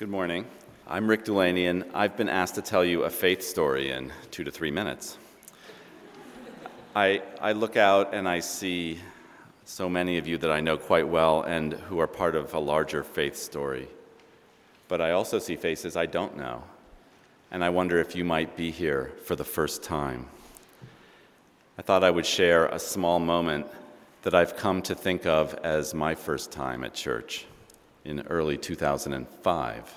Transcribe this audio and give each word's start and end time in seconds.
Good 0.00 0.08
morning. 0.08 0.46
I'm 0.88 1.10
Rick 1.10 1.26
Delaney, 1.26 1.66
and 1.66 1.84
I've 1.92 2.16
been 2.16 2.30
asked 2.30 2.54
to 2.54 2.62
tell 2.62 2.82
you 2.82 3.02
a 3.02 3.10
faith 3.10 3.42
story 3.42 3.90
in 3.90 4.10
two 4.30 4.44
to 4.44 4.50
three 4.50 4.70
minutes. 4.70 5.18
I, 6.96 7.20
I 7.38 7.52
look 7.52 7.76
out 7.76 8.14
and 8.14 8.26
I 8.26 8.40
see 8.40 8.98
so 9.66 9.90
many 9.90 10.16
of 10.16 10.26
you 10.26 10.38
that 10.38 10.50
I 10.50 10.60
know 10.60 10.78
quite 10.78 11.06
well 11.06 11.42
and 11.42 11.74
who 11.74 11.98
are 11.98 12.06
part 12.06 12.34
of 12.34 12.54
a 12.54 12.58
larger 12.58 13.04
faith 13.04 13.36
story. 13.36 13.88
But 14.88 15.02
I 15.02 15.10
also 15.10 15.38
see 15.38 15.54
faces 15.54 15.96
I 15.96 16.06
don't 16.06 16.34
know, 16.34 16.62
and 17.50 17.62
I 17.62 17.68
wonder 17.68 17.98
if 17.98 18.16
you 18.16 18.24
might 18.24 18.56
be 18.56 18.70
here 18.70 19.12
for 19.26 19.36
the 19.36 19.44
first 19.44 19.82
time. 19.82 20.28
I 21.76 21.82
thought 21.82 22.02
I 22.02 22.10
would 22.10 22.24
share 22.24 22.68
a 22.68 22.78
small 22.78 23.18
moment 23.18 23.66
that 24.22 24.34
I've 24.34 24.56
come 24.56 24.80
to 24.80 24.94
think 24.94 25.26
of 25.26 25.52
as 25.62 25.92
my 25.92 26.14
first 26.14 26.50
time 26.50 26.84
at 26.84 26.94
church 26.94 27.44
in 28.04 28.20
early 28.28 28.56
2005. 28.56 29.94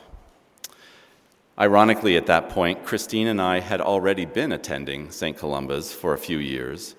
Ironically, 1.60 2.18
at 2.18 2.26
that 2.26 2.50
point, 2.50 2.84
Christine 2.84 3.28
and 3.28 3.42
I 3.42 3.60
had 3.60 3.80
already 3.80 4.26
been 4.26 4.52
attending 4.52 5.12
St. 5.12 5.38
Columba's 5.38 5.94
for 5.94 6.14
a 6.14 6.18
few 6.18 6.40
years, 6.40 6.96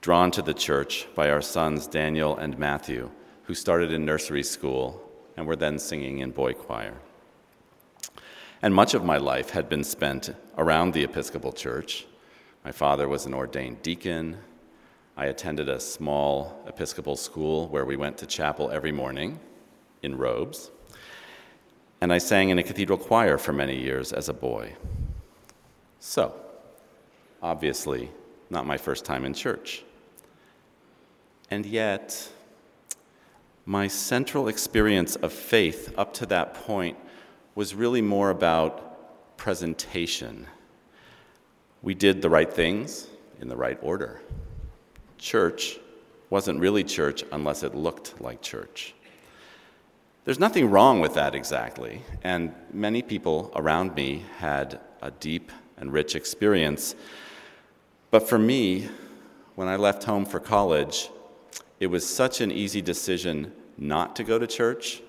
drawn 0.00 0.30
to 0.30 0.42
the 0.42 0.54
church 0.54 1.08
by 1.16 1.28
our 1.28 1.42
sons 1.42 1.88
Daniel 1.88 2.36
and 2.36 2.58
Matthew, 2.58 3.10
who 3.44 3.54
started 3.54 3.92
in 3.92 4.04
nursery 4.04 4.44
school 4.44 5.02
and 5.36 5.46
were 5.46 5.56
then 5.56 5.78
singing 5.78 6.20
in 6.20 6.30
boy 6.30 6.52
choir. 6.52 6.94
And 8.62 8.72
much 8.72 8.94
of 8.94 9.04
my 9.04 9.18
life 9.18 9.50
had 9.50 9.68
been 9.68 9.84
spent 9.84 10.30
around 10.56 10.92
the 10.92 11.04
Episcopal 11.04 11.52
Church. 11.52 12.06
My 12.64 12.72
father 12.72 13.08
was 13.08 13.26
an 13.26 13.34
ordained 13.34 13.82
deacon. 13.82 14.38
I 15.16 15.26
attended 15.26 15.68
a 15.68 15.80
small 15.80 16.62
Episcopal 16.66 17.16
school 17.16 17.68
where 17.68 17.84
we 17.84 17.96
went 17.96 18.18
to 18.18 18.26
chapel 18.26 18.70
every 18.70 18.92
morning 18.92 19.40
in 20.02 20.16
robes 20.16 20.70
and 22.00 22.12
I 22.12 22.18
sang 22.18 22.50
in 22.50 22.58
a 22.58 22.62
cathedral 22.62 22.98
choir 22.98 23.38
for 23.38 23.52
many 23.52 23.80
years 23.80 24.12
as 24.12 24.28
a 24.28 24.34
boy. 24.34 24.74
So, 25.98 26.34
obviously, 27.42 28.10
not 28.50 28.66
my 28.66 28.76
first 28.76 29.04
time 29.04 29.24
in 29.24 29.34
church. 29.34 29.82
And 31.50 31.64
yet, 31.64 32.28
my 33.64 33.88
central 33.88 34.48
experience 34.48 35.16
of 35.16 35.32
faith 35.32 35.94
up 35.96 36.12
to 36.14 36.26
that 36.26 36.54
point 36.54 36.98
was 37.54 37.74
really 37.74 38.02
more 38.02 38.30
about 38.30 39.36
presentation. 39.36 40.46
We 41.82 41.94
did 41.94 42.20
the 42.20 42.30
right 42.30 42.52
things 42.52 43.06
in 43.40 43.48
the 43.48 43.56
right 43.56 43.78
order. 43.80 44.20
Church 45.18 45.78
wasn't 46.28 46.60
really 46.60 46.84
church 46.84 47.24
unless 47.32 47.62
it 47.62 47.74
looked 47.74 48.20
like 48.20 48.42
church. 48.42 48.94
There's 50.26 50.40
nothing 50.40 50.68
wrong 50.72 50.98
with 50.98 51.14
that 51.14 51.36
exactly, 51.36 52.02
and 52.24 52.52
many 52.72 53.00
people 53.00 53.52
around 53.54 53.94
me 53.94 54.24
had 54.38 54.80
a 55.00 55.12
deep 55.12 55.52
and 55.76 55.92
rich 55.92 56.16
experience. 56.16 56.96
But 58.10 58.28
for 58.28 58.36
me, 58.36 58.88
when 59.54 59.68
I 59.68 59.76
left 59.76 60.02
home 60.02 60.24
for 60.24 60.40
college, 60.40 61.10
it 61.78 61.86
was 61.86 62.04
such 62.04 62.40
an 62.40 62.50
easy 62.50 62.82
decision 62.82 63.52
not 63.78 64.16
to 64.16 64.24
go 64.24 64.36
to 64.36 64.48
church 64.48 65.00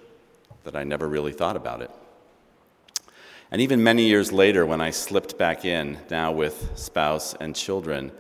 that 0.66 0.76
I 0.76 0.84
never 0.84 1.08
really 1.08 1.34
thought 1.34 1.56
about 1.56 1.82
it. 1.82 1.90
And 3.50 3.60
even 3.60 3.82
many 3.82 4.04
years 4.04 4.32
later, 4.32 4.68
when 4.68 4.82
I 4.82 4.92
slipped 4.92 5.36
back 5.36 5.66
in, 5.66 5.98
now 6.12 6.32
with 6.32 6.74
spouse 6.76 7.34
and 7.34 7.56
children, 7.56 8.12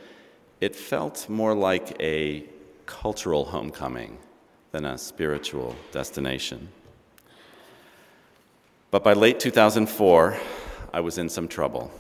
it 0.62 0.76
felt 0.76 1.30
more 1.30 1.54
like 1.54 1.96
a 2.02 2.46
cultural 2.88 3.46
homecoming 3.46 4.18
than 4.72 4.84
a 4.86 4.98
spiritual 4.98 5.76
destination. 5.92 6.70
But 8.98 9.04
by 9.04 9.14
late 9.14 9.40
2004, 9.40 10.40
I 10.92 11.02
was 11.02 11.20
in 11.20 11.30
some 11.30 11.48
trouble. 11.48 11.92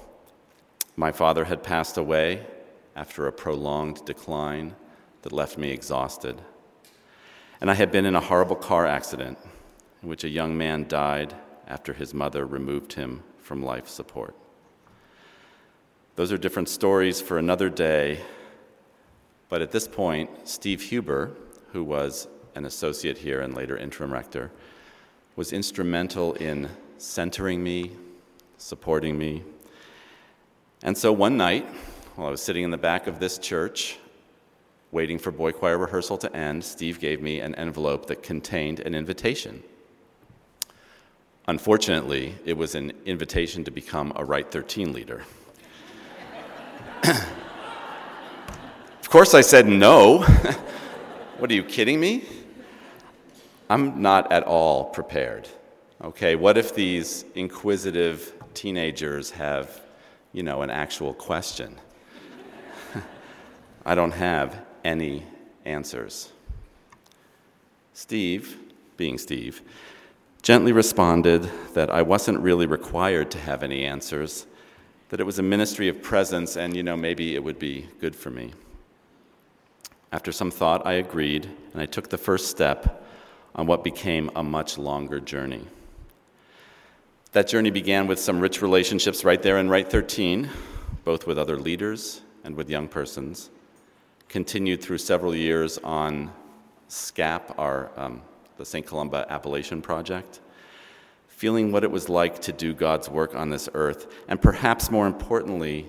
My 0.95 1.11
father 1.11 1.45
had 1.45 1.61
passed 1.61 1.95
away 1.95 2.43
after 2.95 3.27
a 3.27 3.31
prolonged 3.31 4.03
decline 4.03 4.75
that 5.21 5.31
left 5.31 5.59
me 5.59 5.69
exhausted. 5.69 6.41
And 7.61 7.69
I 7.69 7.75
had 7.75 7.91
been 7.91 8.07
in 8.07 8.15
a 8.15 8.19
horrible 8.19 8.55
car 8.55 8.87
accident 8.87 9.37
in 10.01 10.09
which 10.09 10.23
a 10.23 10.27
young 10.27 10.57
man 10.57 10.87
died 10.87 11.35
after 11.67 11.93
his 11.93 12.15
mother 12.15 12.47
removed 12.47 12.93
him 12.93 13.21
from 13.37 13.61
life 13.61 13.87
support. 13.87 14.35
Those 16.15 16.31
are 16.31 16.37
different 16.39 16.67
stories 16.67 17.21
for 17.21 17.37
another 17.37 17.69
day, 17.69 18.21
but 19.49 19.61
at 19.61 19.71
this 19.71 19.87
point, 19.87 20.31
Steve 20.45 20.81
Huber, 20.81 21.29
who 21.73 21.83
was 21.83 22.27
an 22.55 22.65
associate 22.65 23.19
here 23.19 23.41
and 23.41 23.53
later 23.53 23.77
interim 23.77 24.11
rector, 24.11 24.51
was 25.35 25.53
instrumental 25.53 26.33
in 26.33 26.67
centering 26.97 27.63
me, 27.63 27.91
supporting 28.57 29.17
me. 29.17 29.43
And 30.83 30.97
so 30.97 31.11
one 31.11 31.37
night, 31.37 31.67
while 32.15 32.27
I 32.27 32.31
was 32.31 32.41
sitting 32.41 32.63
in 32.63 32.71
the 32.71 32.77
back 32.77 33.07
of 33.07 33.19
this 33.19 33.37
church, 33.37 33.97
waiting 34.91 35.19
for 35.19 35.31
boy 35.31 35.51
choir 35.51 35.77
rehearsal 35.77 36.17
to 36.19 36.35
end, 36.35 36.63
Steve 36.63 36.99
gave 36.99 37.21
me 37.21 37.39
an 37.39 37.55
envelope 37.55 38.07
that 38.07 38.23
contained 38.23 38.79
an 38.79 38.95
invitation. 38.95 39.63
Unfortunately, 41.47 42.35
it 42.45 42.57
was 42.57 42.75
an 42.75 42.91
invitation 43.05 43.63
to 43.63 43.71
become 43.71 44.11
a 44.15 44.25
Rite 44.25 44.51
13 44.51 44.91
leader. 44.91 45.23
of 47.03 49.09
course, 49.09 49.33
I 49.33 49.41
said 49.41 49.65
no. 49.65 50.19
what 51.37 51.49
are 51.49 51.53
you 51.53 51.63
kidding 51.63 51.99
me? 51.99 52.25
I'm 53.69 54.01
not 54.01 54.31
at 54.31 54.43
all 54.43 54.85
prepared. 54.85 55.47
Okay, 55.99 56.35
what 56.35 56.59
if 56.59 56.75
these 56.75 57.25
inquisitive 57.33 58.31
teenagers 58.53 59.31
have, 59.31 59.81
you 60.31 60.43
know, 60.43 60.61
an 60.61 60.69
actual 60.69 61.11
question? 61.11 61.75
I 63.85 63.95
don't 63.95 64.11
have 64.11 64.63
any 64.83 65.23
answers. 65.65 66.31
Steve, 67.93 68.59
being 68.95 69.17
Steve, 69.17 69.63
gently 70.43 70.71
responded 70.71 71.49
that 71.73 71.89
I 71.89 72.03
wasn't 72.03 72.41
really 72.41 72.67
required 72.67 73.31
to 73.31 73.39
have 73.39 73.63
any 73.63 73.83
answers, 73.83 74.45
that 75.09 75.19
it 75.19 75.25
was 75.25 75.39
a 75.39 75.43
ministry 75.43 75.87
of 75.87 76.03
presence, 76.03 76.57
and, 76.57 76.75
you 76.75 76.83
know, 76.83 76.95
maybe 76.95 77.33
it 77.33 77.43
would 77.43 77.57
be 77.57 77.89
good 77.99 78.15
for 78.15 78.29
me. 78.29 78.53
After 80.11 80.31
some 80.31 80.51
thought, 80.51 80.85
I 80.85 80.93
agreed, 80.93 81.49
and 81.73 81.81
I 81.81 81.87
took 81.87 82.09
the 82.09 82.19
first 82.19 82.51
step 82.51 83.03
on 83.55 83.65
what 83.65 83.83
became 83.83 84.29
a 84.35 84.43
much 84.43 84.77
longer 84.77 85.19
journey. 85.19 85.65
That 87.37 87.47
journey 87.47 87.69
began 87.69 88.07
with 88.07 88.19
some 88.19 88.39
rich 88.39 88.63
relationships 88.63 89.23
right 89.23 89.39
there 89.39 89.59
in 89.59 89.69
Rite 89.69 89.91
13, 89.91 90.49
both 91.03 91.27
with 91.27 91.37
other 91.37 91.55
leaders 91.55 92.21
and 92.43 92.55
with 92.55 92.67
young 92.67 92.87
persons. 92.87 93.51
Continued 94.27 94.81
through 94.81 94.97
several 94.97 95.35
years 95.35 95.77
on 95.83 96.33
SCAP, 96.87 97.53
our, 97.59 97.91
um, 97.95 98.23
the 98.57 98.65
St. 98.65 98.87
Columba 98.87 99.27
Appalachian 99.29 99.83
Project, 99.83 100.39
feeling 101.27 101.71
what 101.71 101.83
it 101.83 101.91
was 101.91 102.09
like 102.09 102.41
to 102.41 102.51
do 102.51 102.73
God's 102.73 103.07
work 103.07 103.35
on 103.35 103.51
this 103.51 103.69
earth, 103.75 104.11
and 104.27 104.41
perhaps 104.41 104.89
more 104.89 105.05
importantly, 105.05 105.85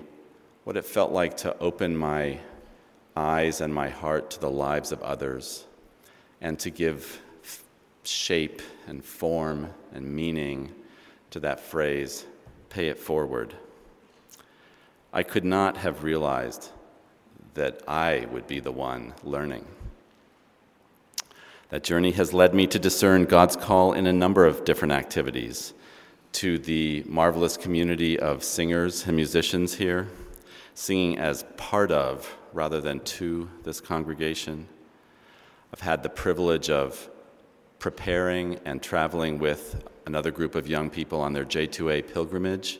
what 0.65 0.77
it 0.77 0.85
felt 0.85 1.11
like 1.11 1.35
to 1.37 1.57
open 1.57 1.97
my 1.97 2.37
eyes 3.15 3.59
and 3.59 3.73
my 3.73 3.89
heart 3.89 4.29
to 4.29 4.39
the 4.39 4.51
lives 4.51 4.91
of 4.91 5.01
others 5.01 5.65
and 6.41 6.59
to 6.59 6.69
give 6.69 7.23
shape 8.03 8.61
and 8.85 9.03
form 9.03 9.71
and 9.91 10.05
meaning 10.05 10.75
to 11.31 11.39
that 11.41 11.59
phrase, 11.59 12.25
pay 12.69 12.87
it 12.87 12.99
forward. 12.99 13.53
I 15.11 15.23
could 15.23 15.45
not 15.45 15.77
have 15.77 16.03
realized 16.03 16.69
that 17.55 17.81
I 17.87 18.27
would 18.31 18.47
be 18.47 18.59
the 18.59 18.71
one 18.71 19.13
learning. 19.23 19.65
That 21.69 21.83
journey 21.83 22.11
has 22.11 22.33
led 22.33 22.53
me 22.53 22.67
to 22.67 22.79
discern 22.79 23.25
God's 23.25 23.55
call 23.55 23.93
in 23.93 24.07
a 24.07 24.13
number 24.13 24.45
of 24.45 24.65
different 24.65 24.91
activities 24.91 25.73
to 26.31 26.57
the 26.57 27.03
marvelous 27.07 27.57
community 27.57 28.19
of 28.19 28.43
singers 28.43 29.05
and 29.05 29.15
musicians 29.15 29.75
here, 29.75 30.07
singing 30.73 31.17
as 31.17 31.43
part 31.57 31.91
of 31.91 32.37
rather 32.53 32.81
than 32.81 32.99
to 33.01 33.49
this 33.63 33.81
congregation. 33.81 34.67
I've 35.73 35.81
had 35.81 36.01
the 36.01 36.09
privilege 36.09 36.69
of 36.69 37.09
preparing 37.79 38.59
and 38.65 38.83
traveling 38.83 39.39
with 39.39 39.83
another 40.05 40.31
group 40.31 40.55
of 40.55 40.67
young 40.67 40.89
people 40.89 41.21
on 41.21 41.33
their 41.33 41.45
J2A 41.45 42.13
pilgrimage 42.13 42.79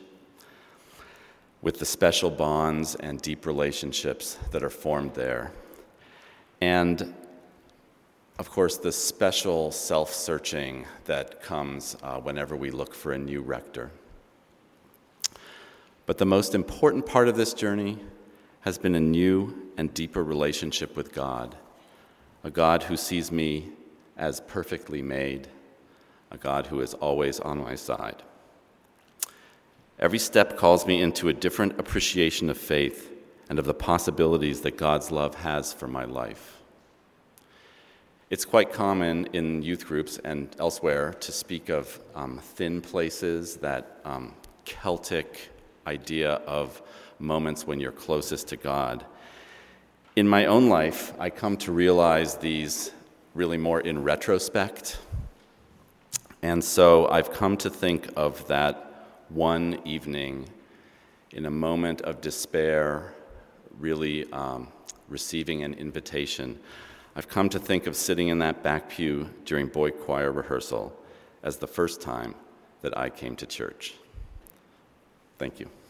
with 1.62 1.78
the 1.78 1.84
special 1.84 2.30
bonds 2.30 2.94
and 2.96 3.20
deep 3.20 3.46
relationships 3.46 4.38
that 4.50 4.62
are 4.62 4.70
formed 4.70 5.14
there. 5.14 5.52
And 6.60 7.14
of 8.38 8.50
course, 8.50 8.78
the 8.78 8.92
special 8.92 9.70
self 9.70 10.14
searching 10.14 10.86
that 11.04 11.42
comes 11.42 11.96
uh, 12.02 12.18
whenever 12.20 12.56
we 12.56 12.70
look 12.70 12.94
for 12.94 13.12
a 13.12 13.18
new 13.18 13.42
rector. 13.42 13.90
But 16.06 16.18
the 16.18 16.26
most 16.26 16.54
important 16.54 17.06
part 17.06 17.28
of 17.28 17.36
this 17.36 17.52
journey 17.52 17.98
has 18.62 18.78
been 18.78 18.94
a 18.94 19.00
new 19.00 19.70
and 19.76 19.92
deeper 19.92 20.24
relationship 20.24 20.96
with 20.96 21.12
God, 21.12 21.56
a 22.42 22.50
God 22.50 22.84
who 22.84 22.96
sees 22.96 23.30
me 23.30 23.72
as 24.20 24.40
perfectly 24.40 25.02
made, 25.02 25.48
a 26.30 26.36
God 26.36 26.68
who 26.68 26.80
is 26.80 26.94
always 26.94 27.40
on 27.40 27.58
my 27.58 27.74
side. 27.74 28.22
Every 29.98 30.18
step 30.18 30.56
calls 30.56 30.86
me 30.86 31.02
into 31.02 31.28
a 31.28 31.32
different 31.32 31.80
appreciation 31.80 32.48
of 32.50 32.56
faith 32.56 33.10
and 33.48 33.58
of 33.58 33.64
the 33.64 33.74
possibilities 33.74 34.60
that 34.60 34.76
God's 34.76 35.10
love 35.10 35.34
has 35.36 35.72
for 35.72 35.88
my 35.88 36.04
life. 36.04 36.58
It's 38.28 38.44
quite 38.44 38.72
common 38.72 39.26
in 39.32 39.62
youth 39.62 39.86
groups 39.86 40.18
and 40.24 40.54
elsewhere 40.60 41.14
to 41.14 41.32
speak 41.32 41.68
of 41.68 41.98
um, 42.14 42.38
thin 42.38 42.80
places, 42.80 43.56
that 43.56 44.00
um, 44.04 44.34
Celtic 44.64 45.50
idea 45.86 46.34
of 46.46 46.80
moments 47.18 47.66
when 47.66 47.80
you're 47.80 47.90
closest 47.90 48.48
to 48.48 48.56
God. 48.56 49.04
In 50.14 50.28
my 50.28 50.46
own 50.46 50.68
life, 50.68 51.12
I 51.18 51.30
come 51.30 51.56
to 51.58 51.72
realize 51.72 52.36
these 52.36 52.92
really 53.34 53.58
more 53.58 53.80
in 53.80 54.02
retrospect. 54.02 54.98
And 56.42 56.62
so 56.62 57.08
I've 57.08 57.32
come 57.32 57.56
to 57.58 57.70
think 57.70 58.08
of 58.16 58.46
that 58.48 59.08
one 59.28 59.80
evening 59.84 60.48
in 61.32 61.46
a 61.46 61.50
moment 61.50 62.00
of 62.02 62.20
despair, 62.20 63.14
really 63.78 64.30
um, 64.32 64.68
receiving 65.08 65.62
an 65.62 65.74
invitation. 65.74 66.58
I've 67.14 67.28
come 67.28 67.48
to 67.50 67.58
think 67.58 67.86
of 67.86 67.94
sitting 67.94 68.28
in 68.28 68.38
that 68.38 68.62
back 68.62 68.88
pew 68.88 69.30
during 69.44 69.68
boy 69.68 69.90
choir 69.90 70.32
rehearsal 70.32 70.96
as 71.42 71.58
the 71.58 71.66
first 71.66 72.00
time 72.00 72.34
that 72.82 72.96
I 72.96 73.10
came 73.10 73.36
to 73.36 73.46
church. 73.46 73.94
Thank 75.38 75.60
you. 75.60 75.70